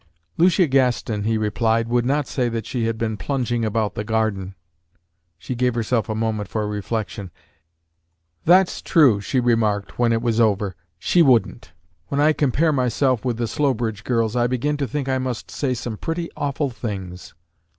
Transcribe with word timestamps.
"Lucia 0.35 0.65
Gaston," 0.65 1.25
he 1.25 1.37
replied, 1.37 1.87
"would 1.87 2.07
not 2.07 2.25
say 2.27 2.49
that 2.49 2.65
she 2.65 2.85
had 2.87 2.97
been 2.97 3.17
'plunging' 3.17 3.63
about 3.63 3.93
the 3.93 4.03
garden." 4.03 4.55
She 5.37 5.53
gave 5.53 5.75
herself 5.75 6.09
a 6.09 6.15
moment 6.15 6.49
for 6.49 6.67
reflection. 6.67 7.29
"That's 8.43 8.81
true," 8.81 9.21
she 9.21 9.39
remarked, 9.39 9.99
when 9.99 10.11
it 10.11 10.23
was 10.23 10.39
over: 10.39 10.75
"she 10.97 11.21
wouldn't. 11.21 11.73
When 12.07 12.19
I 12.19 12.33
compare 12.33 12.73
myself 12.73 13.23
with 13.23 13.37
the 13.37 13.47
Slowbridge 13.47 14.03
girls, 14.03 14.35
I 14.35 14.47
begin 14.47 14.75
to 14.77 14.87
think 14.87 15.07
I 15.07 15.19
must 15.19 15.51
say 15.51 15.75
some 15.75 15.97
pretty 15.97 16.31
awful 16.35 16.71
things." 16.71 17.35